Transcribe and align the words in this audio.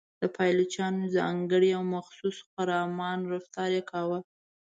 د 0.21 0.23
پایلوچانو 0.35 1.01
ځانګړی 1.17 1.69
او 1.77 1.83
مخصوص 1.95 2.37
خرامان 2.51 3.19
رفتار 3.33 3.69
یې 3.77 3.81
کاوه. 3.91 4.19